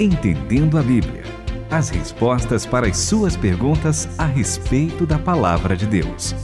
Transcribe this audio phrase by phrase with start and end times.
[0.00, 1.22] Entendendo a Bíblia.
[1.70, 6.34] As respostas para as suas perguntas a respeito da palavra de Deus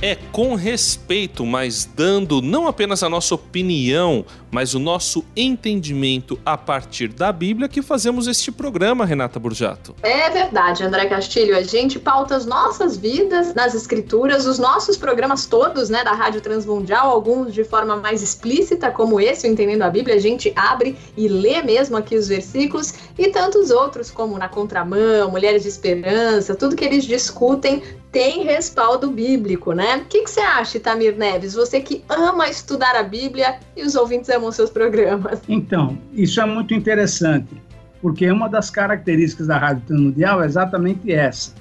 [0.00, 6.56] é com respeito, mas dando não apenas a nossa opinião, mas o nosso entendimento a
[6.56, 9.94] partir da Bíblia que fazemos este programa, Renata Burjato.
[10.02, 11.56] É verdade, André Castilho.
[11.56, 16.40] A gente pauta as nossas vidas nas escrituras, os nossos programas todos, né, da Rádio
[16.40, 21.28] Transmundial, alguns de forma mais explícita, como esse, Entendendo a Bíblia, a gente abre e
[21.28, 26.76] lê mesmo aqui os versículos, e tantos outros, como Na Contramão, Mulheres de Esperança, tudo
[26.76, 29.98] que eles discutem tem respaldo bíblico, né?
[29.98, 31.54] O que, que você acha, Tamir Neves?
[31.54, 35.42] Você que ama estudar a Bíblia e os ouvintes amam seus programas.
[35.48, 37.60] Então, isso é muito interessante,
[38.00, 41.54] porque uma das características da Rádio Transmundial é exatamente essa.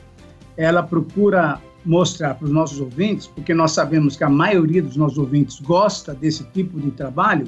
[0.55, 5.17] Ela procura mostrar para os nossos ouvintes, porque nós sabemos que a maioria dos nossos
[5.17, 7.47] ouvintes gosta desse tipo de trabalho,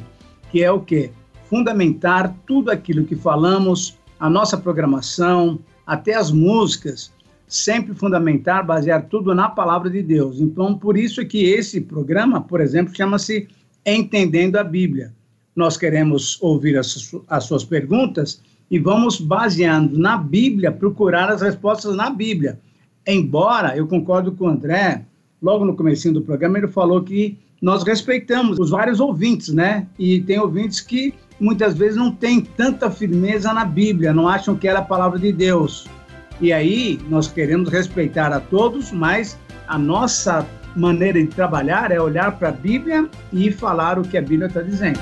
[0.52, 1.12] que é o quê?
[1.46, 7.12] Fundamentar tudo aquilo que falamos, a nossa programação, até as músicas,
[7.48, 10.40] sempre fundamentar, basear tudo na palavra de Deus.
[10.40, 13.48] Então, por isso que esse programa, por exemplo, chama-se
[13.86, 15.14] Entendendo a Bíblia.
[15.56, 21.96] Nós queremos ouvir as, as suas perguntas e vamos, baseando na Bíblia, procurar as respostas
[21.96, 22.60] na Bíblia.
[23.06, 25.06] Embora eu concordo com o André,
[25.42, 29.88] logo no começo do programa ele falou que nós respeitamos os vários ouvintes, né?
[29.98, 34.68] E tem ouvintes que muitas vezes não têm tanta firmeza na Bíblia, não acham que
[34.68, 35.88] era a palavra de Deus.
[36.40, 42.38] E aí nós queremos respeitar a todos, mas a nossa maneira de trabalhar é olhar
[42.38, 45.00] para a Bíblia e falar o que a Bíblia está dizendo.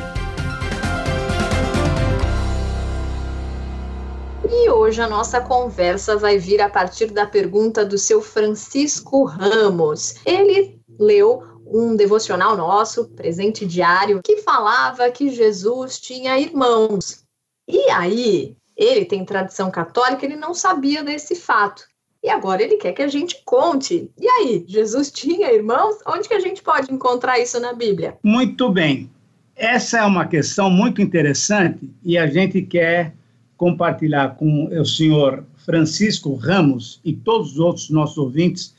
[4.70, 10.16] Hoje a nossa conversa vai vir a partir da pergunta do seu Francisco Ramos.
[10.26, 17.24] Ele leu um devocional nosso, presente diário, que falava que Jesus tinha irmãos.
[17.68, 21.84] E aí, ele tem tradição católica, ele não sabia desse fato.
[22.24, 24.12] E agora ele quer que a gente conte.
[24.20, 25.98] E aí, Jesus tinha irmãos?
[26.06, 28.18] Onde que a gente pode encontrar isso na Bíblia?
[28.24, 29.10] Muito bem.
[29.56, 33.14] Essa é uma questão muito interessante e a gente quer
[33.58, 38.76] compartilhar com o senhor Francisco Ramos e todos os outros nossos ouvintes.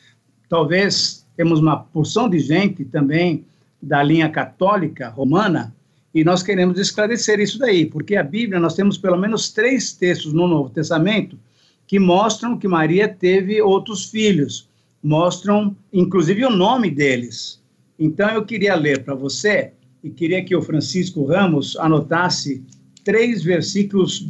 [0.48, 3.44] Talvez temos uma porção de gente também
[3.82, 5.74] da linha católica romana
[6.14, 10.32] e nós queremos esclarecer isso daí, porque a Bíblia, nós temos pelo menos três textos
[10.32, 11.38] no Novo Testamento
[11.86, 14.68] que mostram que Maria teve outros filhos,
[15.02, 17.62] mostram inclusive o nome deles.
[17.98, 19.72] Então eu queria ler para você
[20.02, 22.64] e queria que o Francisco Ramos anotasse
[23.04, 24.28] três versículos,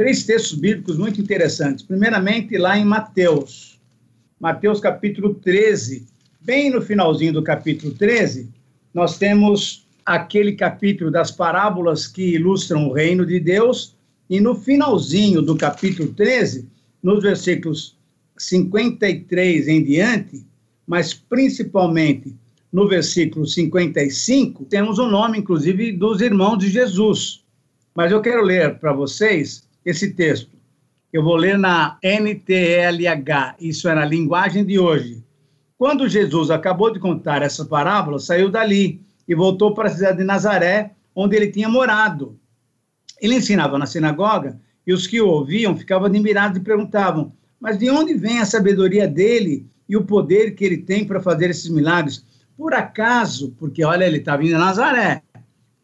[0.00, 1.84] três textos bíblicos muito interessantes.
[1.84, 3.78] Primeiramente, lá em Mateus,
[4.40, 6.06] Mateus capítulo 13,
[6.40, 8.48] bem no finalzinho do capítulo 13,
[8.94, 13.94] nós temos aquele capítulo das parábolas que ilustram o reino de Deus,
[14.30, 16.66] e no finalzinho do capítulo 13,
[17.02, 17.94] nos versículos
[18.38, 20.42] 53 em diante,
[20.86, 22.34] mas principalmente
[22.72, 27.44] no versículo 55, temos o nome, inclusive, dos irmãos de Jesus.
[27.94, 30.58] Mas eu quero ler para vocês esse texto.
[31.12, 35.24] Eu vou ler na NTLH, isso é na linguagem de hoje.
[35.76, 40.24] Quando Jesus acabou de contar essa parábola, saiu dali e voltou para a cidade de
[40.24, 42.38] Nazaré, onde ele tinha morado.
[43.20, 47.90] Ele ensinava na sinagoga e os que o ouviam ficavam admirados e perguntavam: Mas de
[47.90, 52.24] onde vem a sabedoria dele e o poder que ele tem para fazer esses milagres?
[52.56, 55.22] Por acaso, porque olha, ele estava indo a Nazaré,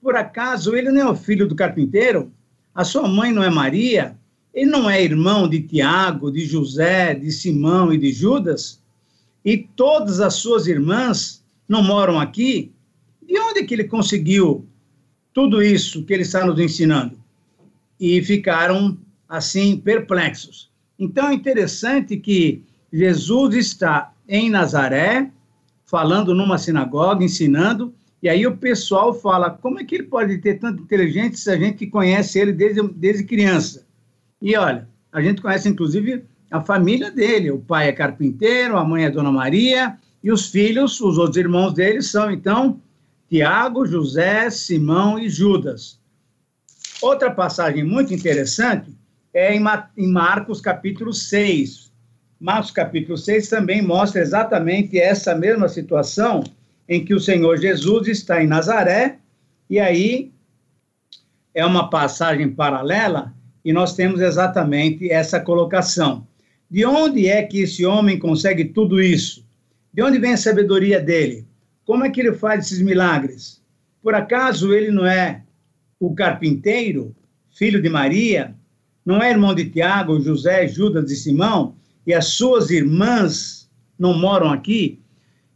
[0.03, 2.31] por acaso ele não é o filho do carpinteiro?
[2.77, 4.19] A sua mãe não é Maria?
[4.53, 8.83] Ele não é irmão de Tiago, de José, de Simão e de Judas?
[9.43, 12.71] E todas as suas irmãs não moram aqui?
[13.27, 14.69] De onde que ele conseguiu
[15.33, 17.19] tudo isso que ele está nos ensinando?
[17.99, 20.71] E ficaram, assim, perplexos.
[20.99, 22.63] Então, é interessante que
[22.93, 25.31] Jesus está em Nazaré,
[25.87, 27.95] falando numa sinagoga, ensinando,
[28.27, 31.57] e aí o pessoal fala: como é que ele pode ter tanta inteligência se a
[31.57, 33.87] gente conhece ele desde, desde criança?
[34.43, 39.05] E olha, a gente conhece inclusive a família dele: o pai é carpinteiro, a mãe
[39.05, 42.81] é Dona Maria, e os filhos, os outros irmãos dele, são então
[43.29, 46.01] Tiago, José, Simão e Judas.
[47.01, 48.91] Outra passagem muito interessante
[49.33, 51.93] é em Marcos capítulo 6.
[52.41, 56.43] Marcos capítulo 6 também mostra exatamente essa mesma situação
[56.89, 59.19] em que o Senhor Jesus está em Nazaré
[59.69, 60.33] e aí
[61.55, 63.35] é uma passagem paralela
[63.65, 66.27] e nós temos exatamente essa colocação.
[66.71, 69.45] De onde é que esse homem consegue tudo isso?
[69.93, 71.47] De onde vem a sabedoria dele?
[71.85, 73.63] Como é que ele faz esses milagres?
[74.03, 75.43] Por acaso ele não é
[75.99, 77.15] o carpinteiro,
[77.51, 78.55] filho de Maria?
[79.05, 81.77] Não é irmão de Tiago, José, Judas e Simão?
[82.07, 83.69] E as suas irmãs
[83.99, 85.01] não moram aqui?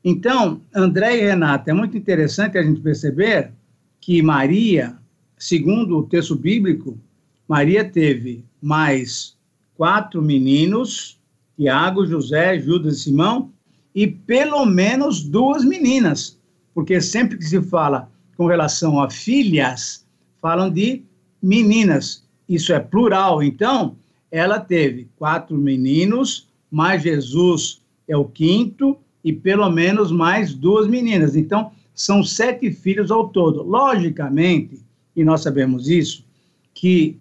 [0.05, 3.53] Então, André e Renata, é muito interessante a gente perceber
[4.01, 4.97] que Maria,
[5.39, 6.99] segundo o texto bíblico,
[7.47, 9.37] Maria teve mais
[9.75, 11.19] quatro meninos,
[11.57, 13.53] Tiago, José, Judas e Simão,
[13.95, 16.39] e pelo menos duas meninas,
[16.73, 20.07] porque sempre que se fala com relação a filhas,
[20.41, 21.03] falam de
[21.43, 22.25] meninas.
[22.49, 23.43] Isso é plural.
[23.43, 23.97] Então,
[24.31, 31.37] ela teve quatro meninos, mais Jesus é o quinto, e pelo menos mais duas meninas.
[31.37, 33.63] Então, são sete filhos ao todo.
[33.63, 34.81] Logicamente,
[35.15, 36.25] e nós sabemos isso,
[36.73, 37.19] que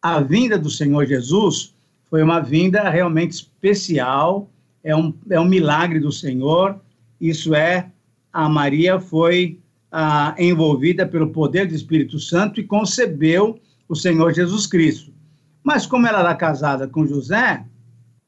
[0.00, 1.74] a vinda do Senhor Jesus
[2.08, 4.48] foi uma vinda realmente especial,
[4.82, 6.78] é um, é um milagre do Senhor.
[7.20, 7.90] Isso é,
[8.32, 9.58] a Maria foi
[9.90, 13.58] ah, envolvida pelo poder do Espírito Santo e concebeu
[13.88, 15.12] o Senhor Jesus Cristo.
[15.62, 17.64] Mas como ela era casada com José,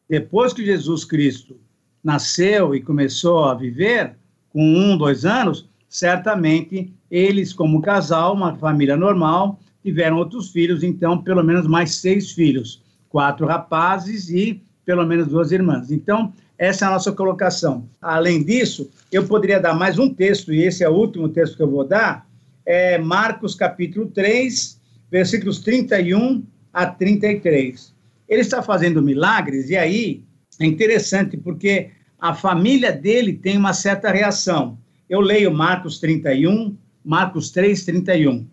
[0.08, 1.58] depois que Jesus Cristo
[2.06, 4.14] nasceu e começou a viver,
[4.50, 11.20] com um, dois anos, certamente eles, como casal, uma família normal, tiveram outros filhos, então
[11.20, 15.90] pelo menos mais seis filhos, quatro rapazes e pelo menos duas irmãs.
[15.90, 17.88] Então, essa é a nossa colocação.
[18.00, 21.62] Além disso, eu poderia dar mais um texto, e esse é o último texto que
[21.62, 22.24] eu vou dar,
[22.64, 24.80] é Marcos capítulo 3,
[25.10, 27.92] versículos 31 a 33.
[28.28, 30.22] Ele está fazendo milagres, e aí
[30.60, 34.78] é interessante porque a família dele tem uma certa reação.
[35.08, 38.46] Eu leio Marcos 31, Marcos 3, 31.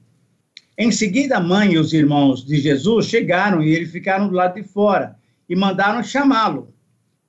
[0.77, 4.55] Em seguida, a mãe e os irmãos de Jesus chegaram e eles ficaram do lado
[4.55, 5.15] de fora
[5.47, 6.73] e mandaram chamá-lo.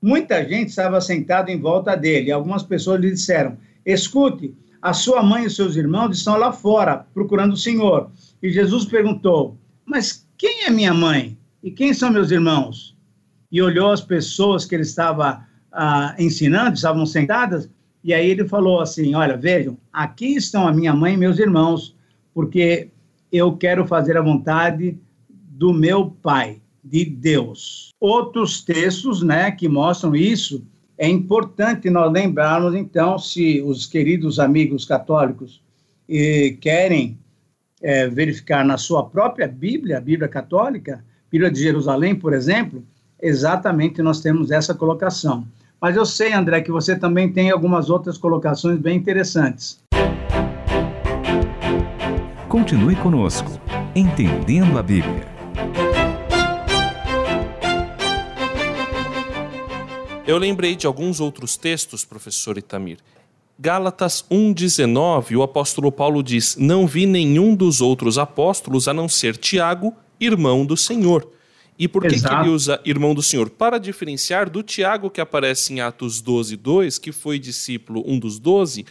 [0.00, 2.30] Muita gente estava sentada em volta dele.
[2.30, 7.52] Algumas pessoas lhe disseram: Escute, a sua mãe e seus irmãos estão lá fora procurando
[7.52, 8.10] o Senhor.
[8.42, 11.38] E Jesus perguntou: Mas quem é minha mãe?
[11.62, 12.94] E quem são meus irmãos?
[13.50, 17.68] E olhou as pessoas que ele estava ah, ensinando, estavam sentadas,
[18.02, 21.96] e aí ele falou assim: Olha, vejam, aqui estão a minha mãe e meus irmãos,
[22.32, 22.88] porque
[23.32, 24.96] eu quero fazer a vontade
[25.28, 27.90] do meu Pai de Deus.
[27.98, 30.64] Outros textos, né, que mostram isso,
[30.96, 35.60] é importante nós lembrarmos, então, se os queridos amigos católicos
[36.08, 37.18] eh, querem
[37.82, 42.84] eh, verificar na sua própria Bíblia, a Bíblia católica, Bíblia de Jerusalém, por exemplo,
[43.20, 45.46] exatamente nós temos essa colocação.
[45.84, 49.84] Mas eu sei, André, que você também tem algumas outras colocações bem interessantes.
[52.48, 53.60] Continue conosco,
[53.94, 55.28] Entendendo a Bíblia.
[60.26, 62.96] Eu lembrei de alguns outros textos, professor Itamir.
[63.58, 69.36] Gálatas 1,19, o apóstolo Paulo diz: Não vi nenhum dos outros apóstolos a não ser
[69.36, 71.28] Tiago, irmão do Senhor.
[71.78, 73.50] E por que, que, ele usa irmão do Senhor?
[73.50, 78.38] Para diferenciar do Tiago que aparece em Atos 12, 2, que foi discípulo, um dos
[78.38, 78.86] doze,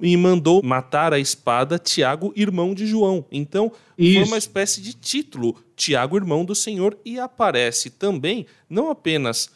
[0.00, 3.24] e mandou matar a espada Tiago, irmão de João.
[3.30, 4.18] Então, Isso.
[4.18, 9.50] foi uma espécie de título, Tiago, irmão do Senhor, e aparece também, não apenas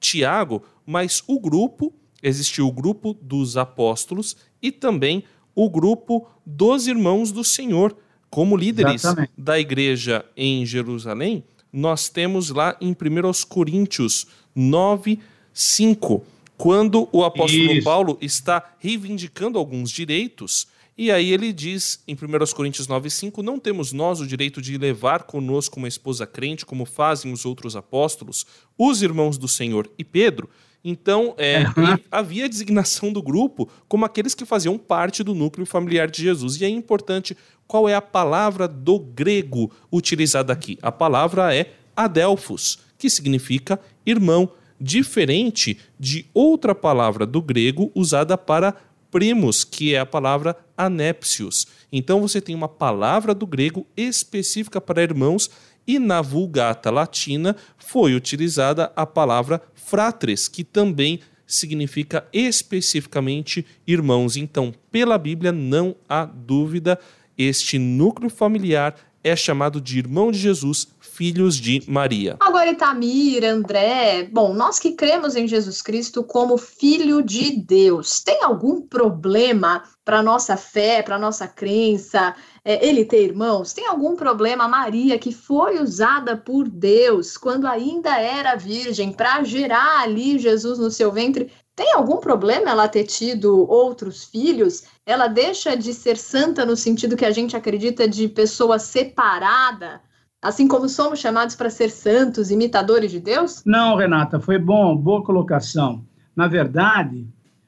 [0.00, 1.92] Tiago, mas o grupo,
[2.22, 7.96] existiu o grupo dos apóstolos e também o grupo dos irmãos do Senhor.
[8.30, 9.32] Como líderes Exatamente.
[9.38, 15.18] da igreja em Jerusalém, nós temos lá em 1 Coríntios 9,
[15.52, 16.24] 5,
[16.56, 17.84] quando o apóstolo Isso.
[17.84, 20.66] Paulo está reivindicando alguns direitos
[20.98, 22.16] e aí ele diz em 1
[22.56, 27.32] Coríntios 9,5: Não temos nós o direito de levar conosco uma esposa crente, como fazem
[27.32, 28.44] os outros apóstolos,
[28.76, 30.50] os irmãos do Senhor e Pedro.
[30.84, 31.98] Então, é, uhum.
[32.10, 36.60] havia a designação do grupo como aqueles que faziam parte do núcleo familiar de Jesus.
[36.60, 40.78] E é importante qual é a palavra do grego utilizada aqui.
[40.80, 48.74] A palavra é adelphos, que significa irmão, diferente de outra palavra do grego usada para
[49.10, 51.66] primos, que é a palavra anépsios.
[51.92, 55.50] Então você tem uma palavra do grego específica para irmãos
[55.88, 64.36] e na Vulgata Latina foi utilizada a palavra fratres, que também significa especificamente irmãos.
[64.36, 66.98] Então, pela Bíblia não há dúvida,
[67.38, 70.88] este núcleo familiar é chamado de irmão de Jesus,
[71.18, 72.36] filhos de Maria.
[72.38, 78.44] Agora, Itamir, André, bom, nós que cremos em Jesus Cristo como filho de Deus, tem
[78.44, 83.72] algum problema para nossa fé, para nossa crença, é, ele ter irmãos?
[83.72, 90.02] Tem algum problema Maria, que foi usada por Deus quando ainda era virgem para gerar
[90.02, 91.50] ali Jesus no seu ventre?
[91.74, 94.84] Tem algum problema ela ter tido outros filhos?
[95.04, 100.00] Ela deixa de ser santa no sentido que a gente acredita de pessoa separada
[100.40, 103.62] Assim como somos chamados para ser santos, imitadores de Deus?
[103.64, 106.04] Não, Renata, foi bom, boa colocação.
[106.34, 107.26] Na verdade,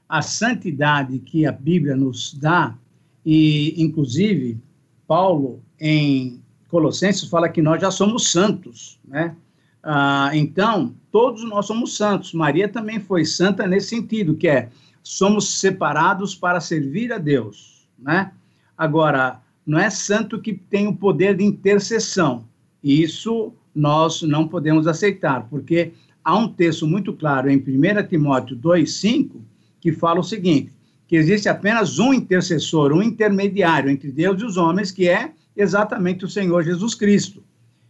[0.08, 2.76] a santidade que a Bíblia nos dá,
[3.26, 4.60] e inclusive
[5.06, 9.34] Paulo em Colossenses fala que nós já somos santos, né?
[9.82, 12.32] Ah, então, todos nós somos santos.
[12.32, 14.68] Maria também foi santa nesse sentido, que é
[15.02, 18.30] somos separados para servir a Deus, né?
[18.78, 22.44] Agora, não é santo que tem o poder de intercessão.
[22.82, 25.92] Isso nós não podemos aceitar, porque
[26.24, 29.40] há um texto muito claro em 1 Timóteo 2,5
[29.80, 30.72] que fala o seguinte:
[31.06, 36.24] que existe apenas um intercessor, um intermediário entre Deus e os homens, que é exatamente
[36.24, 37.42] o Senhor Jesus Cristo.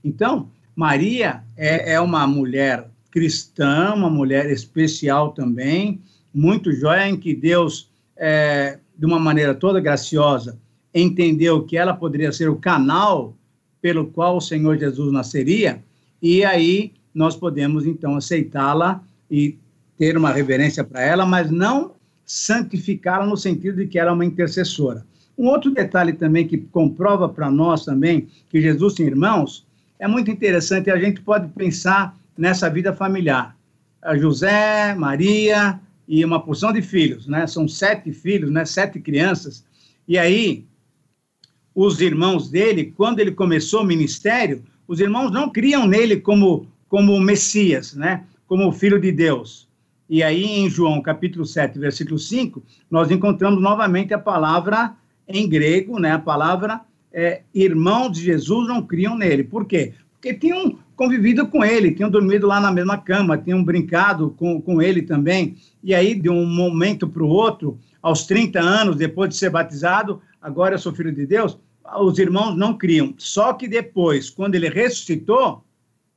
[0.03, 6.01] Então, Maria é, é uma mulher cristã, uma mulher especial também,
[6.33, 10.59] muito joia, em que Deus, é, de uma maneira toda graciosa,
[10.95, 13.37] entendeu que ela poderia ser o canal
[13.81, 15.83] pelo qual o Senhor Jesus nasceria,
[16.23, 19.57] e aí nós podemos então aceitá-la e
[19.97, 21.93] ter uma reverência para ela, mas não
[22.25, 25.05] santificá-la no sentido de que ela é uma intercessora.
[25.37, 29.67] Um outro detalhe também que comprova para nós também que Jesus tem irmãos,
[29.99, 33.57] é muito interessante, a gente pode pensar nessa vida familiar.
[34.17, 37.47] José, Maria e uma porção de filhos, né?
[37.47, 38.65] São sete filhos, né?
[38.65, 39.65] Sete crianças.
[40.09, 40.65] E aí,
[41.83, 47.19] os irmãos dele, quando ele começou o ministério, os irmãos não criam nele como, como
[47.19, 48.25] Messias, né?
[48.47, 49.67] como o Filho de Deus.
[50.07, 54.95] E aí, em João capítulo 7, versículo 5, nós encontramos novamente a palavra
[55.27, 56.13] em grego, né?
[56.13, 59.43] a palavra é, irmãos de Jesus não criam nele.
[59.43, 59.95] Por quê?
[60.13, 64.83] Porque tinham convivido com ele, tinham dormido lá na mesma cama, tinham brincado com, com
[64.83, 65.57] ele também.
[65.83, 70.21] E aí, de um momento para o outro, aos 30 anos, depois de ser batizado,
[70.43, 71.59] agora eu sou filho de Deus,
[71.99, 73.15] os irmãos não criam.
[73.19, 75.65] Só que depois, quando ele ressuscitou,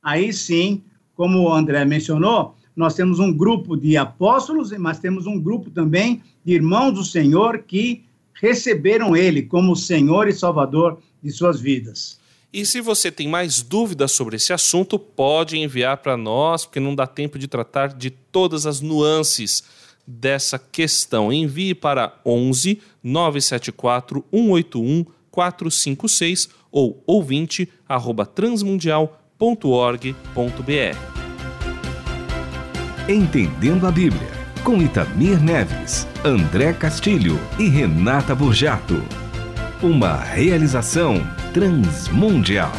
[0.02, 0.82] aí sim,
[1.14, 6.22] como o André mencionou, nós temos um grupo de apóstolos, mas temos um grupo também
[6.44, 8.04] de irmãos do Senhor que
[8.34, 12.18] receberam ele como Senhor e Salvador de suas vidas.
[12.52, 16.94] E se você tem mais dúvidas sobre esse assunto, pode enviar para nós, porque não
[16.94, 19.64] dá tempo de tratar de todas as nuances
[20.06, 21.32] dessa questão.
[21.32, 25.04] Envie para 11 974 181
[25.34, 31.14] 456 ou ouvinte arroba transmundial.org.br.
[33.08, 34.30] Entendendo a Bíblia,
[34.62, 39.02] com Itamir Neves, André Castilho e Renata Burjato.
[39.82, 41.16] Uma realização
[41.52, 42.72] transmundial.